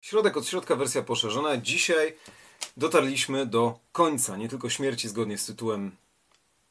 [0.00, 1.56] Środek od środka, wersja poszerzona.
[1.56, 2.16] Dzisiaj
[2.76, 5.96] dotarliśmy do końca, nie tylko śmierci zgodnie z tytułem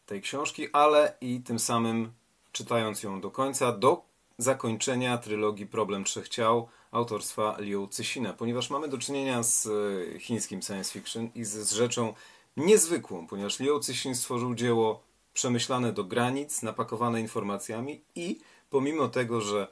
[0.06, 2.12] tej książki, ale i tym samym
[2.52, 4.02] czytając ją do końca, do
[4.38, 10.62] zakończenia trylogii Problem Trzech Ciał autorstwa Liu Cixina, ponieważ mamy do czynienia z e, chińskim
[10.62, 12.14] science fiction i z, rzeczą
[12.58, 15.04] niezwykłą, ponieważ Liu Cixin stworzył dzieło
[15.34, 19.68] przemyślane do granic, napakowane informacjami i pomimo tego, że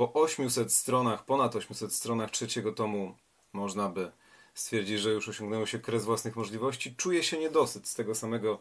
[0.00, 3.14] po 800 stronach, ponad 800 stronach trzeciego tomu
[3.52, 4.12] można by
[4.54, 8.58] stwierdzić, że już osiągnęło się kres własnych możliwości, czuje się niedosyt z tego samego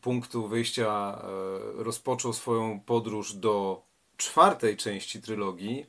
[0.00, 3.82] punktu wyjścia e, rozpoczął swoją podróż do
[4.16, 5.86] czwartej części trylogii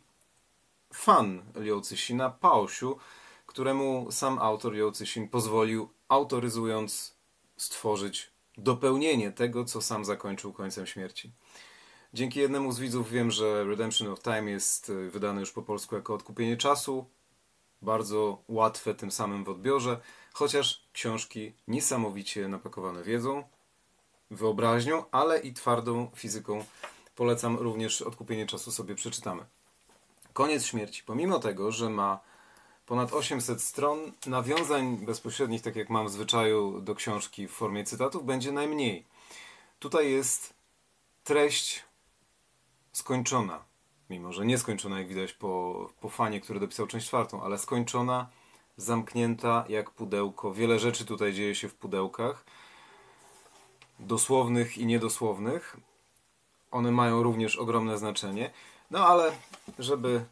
[0.93, 2.97] fan Liu Cixina, Pao Xiu,
[3.45, 7.15] któremu sam autor Liu Cixin pozwolił, autoryzując,
[7.57, 11.31] stworzyć dopełnienie tego, co sam zakończył końcem śmierci.
[12.13, 15.95] Dzięki jednemu z widzów wiem, że Redemption of Time jest e, wydany już po polsku
[15.95, 17.05] jako odkupienie czasu.
[17.81, 19.99] Bardzo łatwe tym samym w odbiorze,
[20.33, 23.43] chociaż książki niesamowicie napakowane wiedzą,
[24.31, 26.65] wyobraźnią, ale i twardą fizyką.
[27.15, 29.45] Polecam również odkupienie czasu sobie przeczytamy.
[30.33, 31.03] Koniec śmierci.
[31.05, 32.19] Pomimo tego, że ma
[32.85, 38.25] ponad 800 stron, nawiązań bezpośrednich, tak jak mam w zwyczaju do książki w formie cytatów,
[38.25, 39.05] będzie najmniej.
[39.79, 40.53] Tutaj jest
[41.23, 41.83] treść
[42.93, 43.63] skończona.
[44.09, 48.29] Mimo, że nieskończona, jak widać po, po fanie, który dopisał część czwartą, ale skończona,
[48.77, 50.53] zamknięta jak pudełko.
[50.53, 52.45] Wiele rzeczy tutaj dzieje się w pudełkach,
[53.99, 55.77] dosłownych i niedosłownych.
[56.71, 58.51] One mają również ogromne znaczenie.
[58.91, 59.31] No ale,
[59.79, 60.25] żeby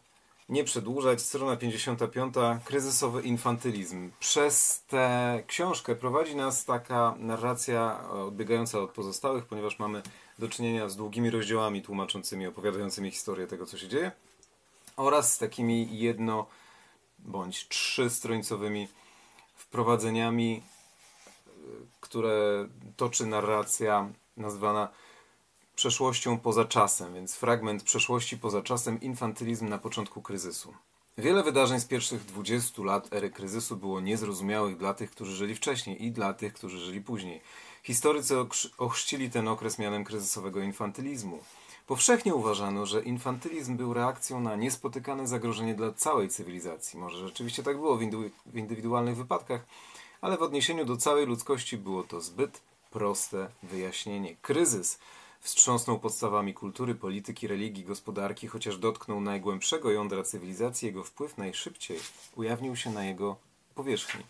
[0.48, 4.10] nie przedłużać, strona 55, kryzysowy infantylizm.
[4.20, 10.02] Przez tę książkę prowadzi nas taka narracja odbiegająca od pozostałych, ponieważ mamy
[10.42, 14.12] do czynienia z długimi rozdziałami tłumaczącymi, opowiadającymi historię tego, co się dzieje,
[14.96, 16.46] oraz z takimi jedno
[17.18, 18.88] bądź trzystrońcowymi
[19.54, 20.62] wprowadzeniami,
[22.00, 24.88] które toczy narracja nazwana
[25.74, 30.74] przeszłością poza czasem, więc fragment przeszłości poza czasem, infantylizm na początku kryzysu.
[31.18, 36.04] Wiele wydarzeń z pierwszych 20 lat ery kryzysu było niezrozumiałych dla tych, którzy żyli wcześniej
[36.04, 37.40] i dla tych, którzy żyli później.
[37.82, 38.36] Historycy
[38.78, 41.38] ochrzcili ten okres mianem kryzysowego infantylizmu.
[41.86, 46.98] Powszechnie uważano, że infantylizm był reakcją na niespotykane zagrożenie dla całej cywilizacji.
[46.98, 47.98] Może rzeczywiście tak było
[48.46, 49.66] w indywidualnych wypadkach,
[50.20, 54.36] ale w odniesieniu do całej ludzkości było to zbyt proste wyjaśnienie.
[54.42, 54.98] Kryzys
[55.42, 62.00] wstrząsnął podstawami kultury, polityki, religii, gospodarki, chociaż dotknął najgłębszego jądra cywilizacji, jego wpływ najszybciej
[62.36, 63.36] ujawnił się na jego
[63.74, 64.24] powierzchni.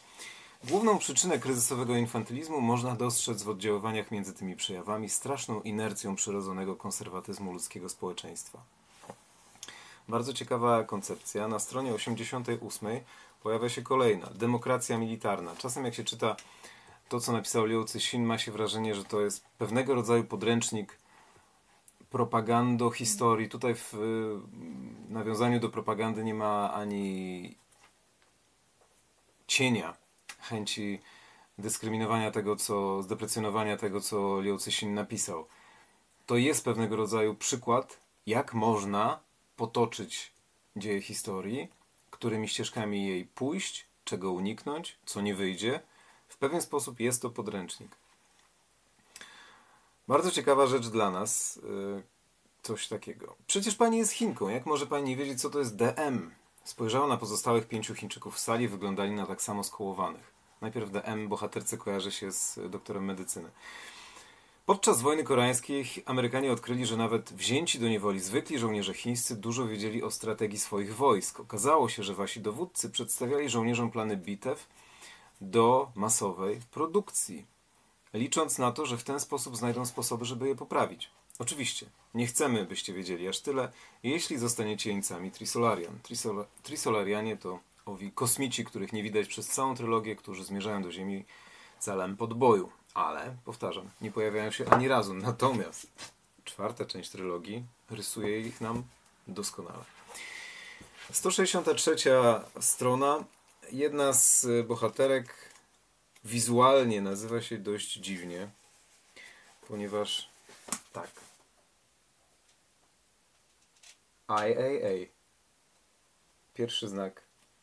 [0.65, 7.53] Główną przyczynę kryzysowego infantylizmu można dostrzec w oddziaływaniach między tymi przejawami straszną inercją przyrodzonego konserwatyzmu
[7.53, 8.63] ludzkiego społeczeństwa.
[10.09, 11.49] Bardzo ciekawa koncepcja.
[11.49, 12.89] Na stronie 88
[13.43, 14.27] pojawia się kolejna.
[14.35, 15.57] Demokracja militarna.
[15.57, 16.37] Czasem jak się czyta
[17.09, 21.02] to, co napisał Liu Cixin, ma się wrażenie, że to jest pewnego rodzaju podręcznik
[22.13, 23.49] propagando historii.
[23.49, 23.95] Tutaj w
[25.09, 27.55] nawiązaniu do propagandy nie ma ani
[29.47, 29.97] cienia
[30.41, 31.01] chęci
[31.59, 35.47] dyskryminowania tego, co, zdeprecjonowania tego, co Liu Cixin napisał.
[36.27, 39.21] To jest pewnego rodzaju przykład, jak można
[39.57, 40.33] potoczyć
[40.77, 41.69] dzieje historii,
[42.11, 45.81] którymi ścieżkami jej pójść, czego uniknąć, co nie wyjdzie.
[46.29, 48.02] W pewien sposób jest to podręcznik.
[50.13, 52.03] Bardzo ciekawa rzecz dla nas, y,
[52.63, 53.37] coś takiego.
[53.47, 56.31] Przecież pani jest Chinką, jak może pani nie wiedzieć, co to jest DM?
[56.65, 60.33] Spojrzała na pozostałych pięciu Chińczyków w sali, wyglądali na tak samo skołowanych.
[60.61, 63.51] Najpierw DM bohaterce kojarzy się z doktorem medycyny.
[64.67, 70.03] Podczas wojny koreańskiej Amerykanie odkryli, że nawet wzięci do niewoli zwykli żołnierze chińscy dużo wiedzieli
[70.03, 71.41] o strategii swoich wojsk.
[71.41, 74.69] Okazało się, że wasi dowódcy przedstawiali żołnierzom plany bitew
[75.41, 77.52] do masowej produkcji,
[78.15, 81.11] licząc na to, że w ten sposób znajdą sposoby, żeby je poprawić.
[81.39, 85.99] Oczywiście, nie chcemy, byście wiedzieli aż tyle, jeśli zostaniecie jeńcami Trisolarian.
[86.03, 91.25] Trisol Trisolarianie to owi kosmici, których nie widać przez całą trylogię, którzy zmierzają do Ziemi
[91.79, 92.71] celem podboju.
[92.95, 95.15] Ale, powtarzam, nie pojawiają się ani razu.
[95.15, 95.87] Natomiast
[96.45, 98.85] czwarta część trylogii rysuje ich nam
[99.29, 99.85] doskonale.
[101.13, 101.97] 163
[102.61, 103.25] strona.
[103.73, 105.52] Jedna z bohaterek
[106.25, 108.49] wizualnie nazywa się dość dziwnie,
[109.69, 110.29] ponieważ
[110.93, 111.11] tak.
[114.29, 115.07] IAA.
[116.55, 117.23] Pierwszy znak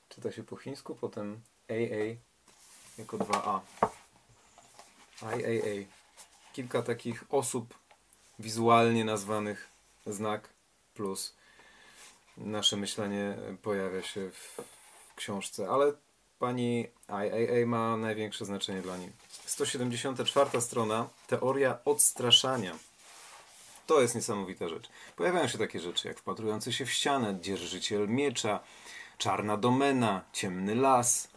[0.10, 2.16] czyta się po chińsku, potem AA
[2.98, 3.60] jako 2A.
[5.22, 5.86] IAA.
[6.54, 7.74] Kilka takich osób
[8.40, 9.70] wizualnie nazwanych
[10.06, 10.50] znak
[10.94, 11.34] plus
[12.38, 14.62] nasze myślenie pojawia się w
[15.16, 15.94] książce, ale
[16.40, 19.12] pani IAA ma największe znaczenie dla niej.
[19.46, 22.76] 174 strona Teoria odstraszania.
[23.88, 24.90] To jest niesamowita rzecz.
[25.16, 28.60] Pojawiają się takie rzeczy jak wpatrujący się w ścianę, dzierżyciel miecza,
[29.18, 31.28] czarna domena, ciemny las,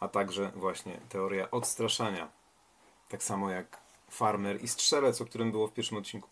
[0.00, 2.28] a także właśnie teoria odstraszania.
[3.08, 3.78] Tak samo jak
[4.10, 6.28] farmer i strzelec, o którym było w pierwszym odcinku.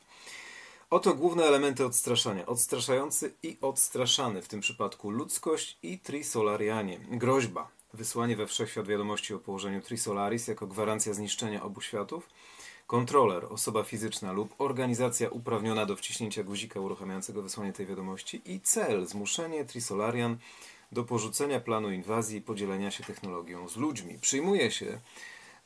[0.90, 2.46] Oto główne elementy odstraszania.
[2.46, 6.98] Odstraszający i odstraszany, w tym przypadku ludzkość i trisolarianie.
[6.98, 7.79] Groźba.
[7.94, 12.28] Wysłanie we wszechświat wiadomości o położeniu Trisolaris jako gwarancja zniszczenia obu światów.
[12.86, 18.42] Kontroler, osoba fizyczna lub organizacja uprawniona do wciśnięcia guzika uruchamiającego wysłanie tej wiadomości.
[18.44, 20.38] I cel, zmuszenie Trisolarian
[20.92, 24.18] do porzucenia planu inwazji i podzielenia się technologią z ludźmi.
[24.18, 25.00] Przyjmuje się,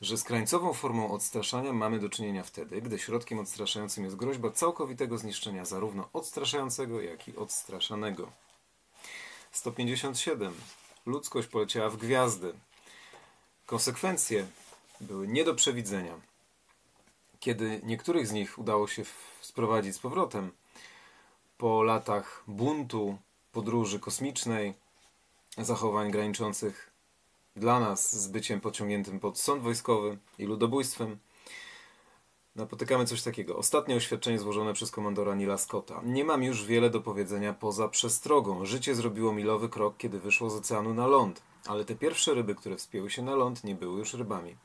[0.01, 5.17] że z krańcową formą odstraszania mamy do czynienia wtedy, gdy środkiem odstraszającym jest groźba całkowitego
[5.17, 8.31] zniszczenia zarówno odstraszającego, jak i odstraszanego.
[9.51, 10.53] 157.
[11.05, 12.53] Ludzkość poleciała w gwiazdy.
[13.65, 14.47] Konsekwencje
[15.01, 16.13] były nie do przewidzenia.
[17.39, 19.03] Kiedy niektórych z nich udało się
[19.41, 20.51] sprowadzić z powrotem,
[21.57, 23.17] po latach buntu,
[23.51, 24.73] podróży kosmicznej,
[25.57, 26.91] zachowań graniczących
[27.55, 31.17] dla nas z byciem pociągniętym pod sąd wojskowy i ludobójstwem,
[32.55, 33.57] napotykamy coś takiego.
[33.57, 36.01] Ostatnie oświadczenie złożone przez komandora Nila Scotta.
[36.05, 38.65] Nie mam już wiele do powiedzenia poza przestrogą.
[38.65, 42.75] Życie zrobiło milowy krok, kiedy wyszło z oceanu na ląd, ale te pierwsze ryby, które
[42.75, 44.55] wspięły się na ląd, nie były już rybami.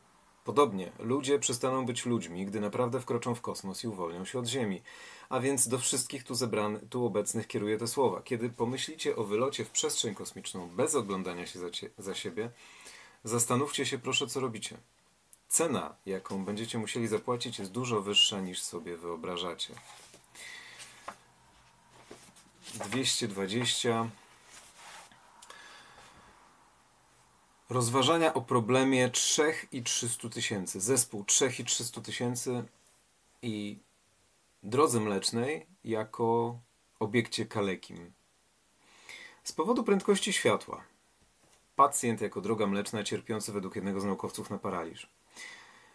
[0.44, 4.82] Podobnie, ludzie przestaną być ludźmi, gdy naprawdę wkroczą w kosmos i uwolnią się od Ziemi.
[5.28, 8.22] A więc do wszystkich tu, zebrany, tu obecnych kieruję te słowa.
[8.22, 11.66] Kiedy pomyślicie o wylocie w przestrzeń kosmiczną bez oglądania się za,
[11.98, 12.50] za siebie,
[13.24, 14.76] zastanówcie się proszę, co robicie.
[15.50, 19.74] Cena, jaką będziecie musieli zapłacić, jest dużo wyższa niż sobie wyobrażacie.
[22.74, 24.10] 220
[27.70, 30.80] Rozważania o problemie 3 i 300 tysięcy.
[30.80, 32.64] Zespół 3 i 300 tysięcy
[33.42, 33.78] i
[34.62, 36.58] drodze mlecznej jako
[37.00, 38.12] obiekcie kalekim.
[39.44, 40.84] Z powodu prędkości światła.
[41.76, 45.19] Pacjent jako droga mleczna cierpiący według jednego z naukowców na paraliż.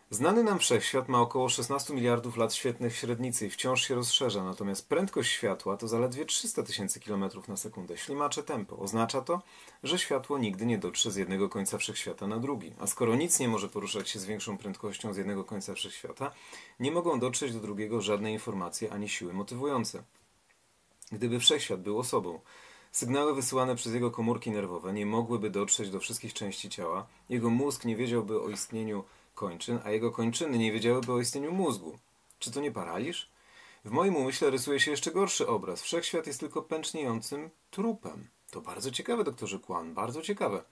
[0.10, 4.90] Znany nam wszechświat ma około 16 miliardów lat świetnych średnicy i wciąż się rozszerza, natomiast
[4.90, 7.98] prędkość światła to zaledwie 300 tysięcy kilometrów na sekundę.
[7.98, 8.80] Ślimacze tempo.
[8.80, 9.42] Oznacza to,
[9.84, 12.74] że światło nigdy nie dotrze z jednego końca wszechświata na drugi.
[12.80, 16.32] A skoro nic nie może poruszać się z większą prędkością z jednego końca wszechświata,
[16.80, 20.04] nie mogą dotrzeć do drugiego żadne informacje ani siły motywujące.
[21.12, 22.40] Gdyby wszechświat był osobą,
[22.92, 27.86] Sygnały wysyłane przez jego komórki nerwowe nie mogłyby dotrzeć do wszystkich części ciała, jego mózg
[27.86, 29.04] nie wiedziałby o istnieniu
[29.36, 31.98] kończyn, a jego kończyny nie wiedziałyby o istnieniu mózgu.
[32.40, 33.30] Czy to nie paraliż?
[33.86, 35.82] W moim umyśle rysuje się jeszcze gorszy obraz.
[35.82, 38.28] Wszechświat jest tylko pęczniejącym trupem.
[38.52, 40.64] To bardzo ciekawe, doktorze Kwan, bardzo ciekawe.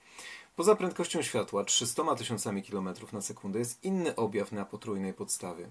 [0.55, 5.69] Poza prędkością światła, 300 tysiącami kilometrów na sekundę, jest inny objaw na potrójnej podstawie.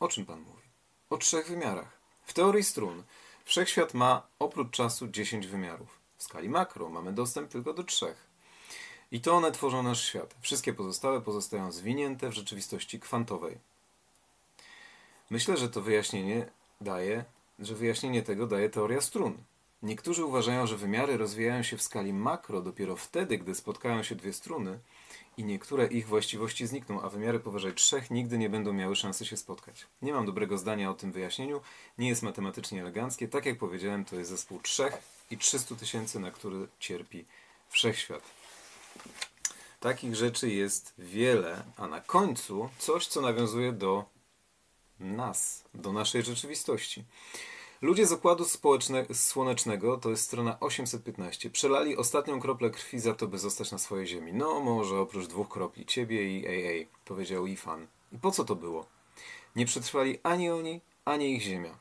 [0.00, 0.62] O czym pan mówi?
[1.10, 1.98] O trzech wymiarach.
[2.24, 3.02] W teorii strun
[3.44, 5.98] wszechświat ma oprócz czasu 10 wymiarów.
[6.16, 8.27] W skali makro mamy dostęp tylko do trzech.
[9.12, 10.34] I to one tworzą nasz świat.
[10.40, 13.58] Wszystkie pozostałe pozostają zwinięte w rzeczywistości kwantowej.
[15.30, 16.46] Myślę, że to wyjaśnienie
[16.80, 17.24] daje,
[17.58, 19.38] że wyjaśnienie tego daje teoria strun.
[19.82, 24.32] Niektórzy uważają, że wymiary rozwijają się w skali makro dopiero wtedy, gdy spotkają się dwie
[24.32, 24.78] struny
[25.36, 29.36] i niektóre ich właściwości znikną, a wymiary powyżej trzech nigdy nie będą miały szansy się
[29.36, 29.86] spotkać.
[30.02, 31.60] Nie mam dobrego zdania o tym wyjaśnieniu,
[31.98, 33.28] nie jest matematycznie eleganckie.
[33.28, 34.98] Tak jak powiedziałem, to jest zespół trzech
[35.30, 37.24] i 300 tysięcy, na który cierpi
[37.68, 38.22] wszechświat.
[39.80, 44.04] Takich rzeczy jest wiele, a na końcu coś, co nawiązuje do
[45.00, 47.04] nas, do naszej rzeczywistości.
[47.82, 48.44] Ludzie z Układu
[49.12, 54.06] Słonecznego, to jest strona 815, przelali ostatnią kroplę krwi za to, by zostać na swojej
[54.06, 54.32] ziemi.
[54.32, 57.86] No, może oprócz dwóch kropli, ciebie i AA, powiedział Ifan.
[58.12, 58.86] I po co to było?
[59.56, 61.78] Nie przetrwali ani oni, ani ich ziemia.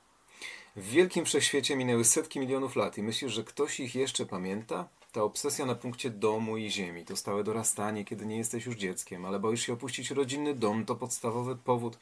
[0.75, 4.87] W wielkim wszechświecie minęły setki milionów lat i myślisz, że ktoś ich jeszcze pamięta?
[5.17, 9.25] Ta obsesja na punkcie domu i ziemi to stałe dorastanie, kiedy nie jesteś już dzieckiem,
[9.25, 11.97] ale boisz się opuścić rodzinny dom, to podstawowy powód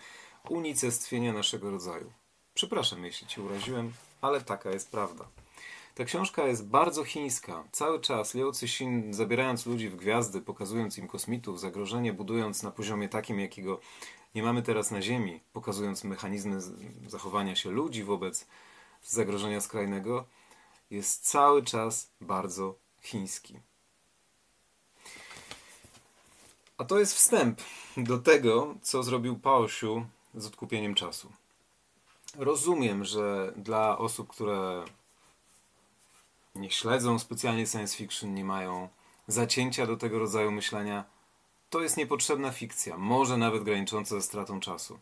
[0.49, 2.11] unicestwienia naszego rodzaju.
[2.53, 5.25] Przepraszam, jeśli cię uraziłem, ale taka jest prawda.
[5.95, 7.63] Ta książka jest bardzo chińska.
[7.71, 13.09] Cały czas Liu Cixin, zabierając ludzi w gwiazdy, pokazując im kosmitów, zagrożenie budując na poziomie
[13.09, 13.79] takim, jakiego
[14.35, 16.59] nie mamy teraz na Ziemi, pokazując mechanizmy
[17.07, 18.47] zachowania się ludzi wobec
[19.03, 20.25] zagrożenia skrajnego,
[20.89, 23.59] jest cały czas bardzo chiński.
[26.77, 27.61] A to jest wstęp
[27.97, 31.31] do tego, co zrobił Paosiu z odkupieniem czasu.
[32.37, 34.85] Rozumiem, że dla osób, które
[36.55, 38.89] nie śledzą specjalnie science fiction, nie mają
[39.27, 41.05] zacięcia do tego rodzaju myślenia,
[41.69, 44.99] to jest niepotrzebna fikcja, może nawet granicząca ze stratą czasu.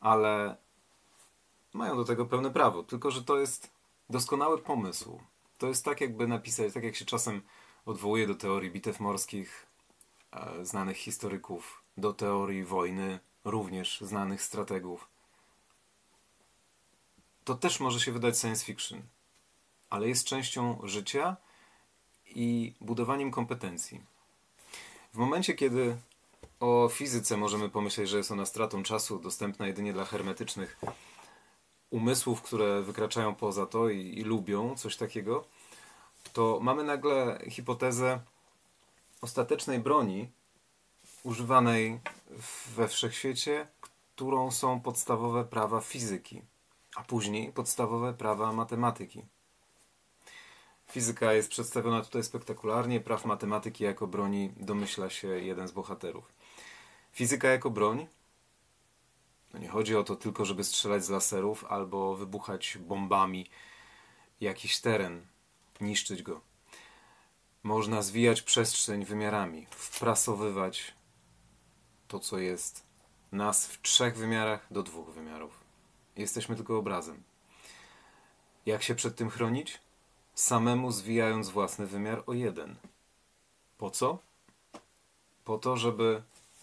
[0.00, 0.56] Ale
[1.72, 3.70] mają do tego pełne prawo, tylko że to jest
[4.10, 5.20] doskonały pomysł.
[5.62, 7.42] To jest tak, jakby napisać, tak jak się czasem
[7.86, 9.66] odwołuje do teorii bitew morskich
[10.32, 15.08] e, znanych historyków, do teorii wojny również znanych strategów.
[17.44, 19.02] To też może się wydać science fiction,
[19.90, 21.36] ale jest częścią życia
[22.26, 24.00] i budowaniem kompetencji.
[25.14, 25.96] W momencie, kiedy
[26.60, 30.80] o fizyce możemy pomyśleć, że jest ona stratą czasu, dostępna jedynie dla hermetycznych
[31.92, 35.44] umysłów, które wykraczają poza to i, i lubią coś takiego,
[36.32, 38.20] to mamy nagle hipotezę
[39.20, 40.28] ostatecznej broni
[41.22, 42.00] używanej
[42.76, 46.42] we wszechświecie, którą są podstawowe prawa fizyki,
[46.96, 49.22] a później podstawowe prawa matematyki.
[50.90, 56.24] Fizyka jest przedstawiona tutaj spektakularnie, praw matematyki jako broni domyśla się jeden z bohaterów.
[57.12, 58.06] Fizyka jako broń
[59.54, 63.46] no nie chodzi o to tylko, żeby strzelać z laserów albo wybuchać bombami
[64.40, 65.26] jakiś teren,
[65.80, 66.40] niszczyć go.
[67.62, 70.94] Można zwijać przestrzeń wymiarami, wprasowywać
[72.08, 72.86] to, co jest
[73.32, 75.60] nas w trzech wymiarach do dwóch wymiarów.
[76.16, 77.22] Jesteśmy tylko obrazem.
[78.66, 79.80] Jak się przed tym chronić?
[80.34, 82.76] Samemu zwijając własny wymiar o jeden.
[83.78, 84.18] Po co?
[85.44, 86.22] Po to, żeby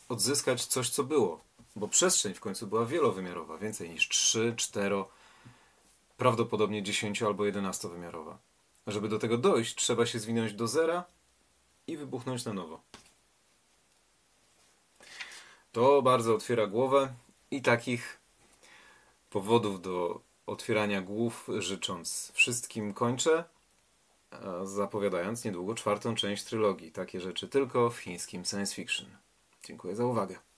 [0.09, 1.48] odzyskać coś, co było.
[1.75, 5.03] Bo przestrzeń w końcu była wielowymiarowa, więcej niż 3, 4,
[6.17, 8.37] prawdopodobnie 10 albo 11 wymiarowa.
[8.87, 11.03] Żeby do tego dojść, trzeba się zwinąć do zera
[11.87, 12.81] i wybuchnąć na nowo.
[15.71, 17.13] To bardzo otwiera głowę
[17.51, 18.19] i takich
[19.29, 23.43] powodów do otwierania głów życząc wszystkim kończę,
[24.63, 26.91] zapowiadając niedługo czwartą część trylogii.
[26.91, 29.07] Takie rzeczy tylko w chińskim science fiction.
[29.63, 30.48] Dziękuję za uwagę.